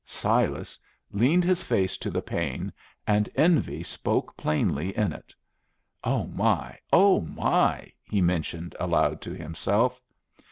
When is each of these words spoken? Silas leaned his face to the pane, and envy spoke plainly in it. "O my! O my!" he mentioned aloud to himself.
Silas 0.03 0.79
leaned 1.11 1.43
his 1.43 1.61
face 1.61 1.95
to 1.95 2.09
the 2.09 2.23
pane, 2.23 2.73
and 3.05 3.29
envy 3.35 3.83
spoke 3.83 4.35
plainly 4.35 4.97
in 4.97 5.13
it. 5.13 5.31
"O 6.03 6.25
my! 6.25 6.75
O 6.91 7.21
my!" 7.21 7.91
he 8.03 8.19
mentioned 8.19 8.75
aloud 8.79 9.21
to 9.21 9.33
himself. 9.35 10.01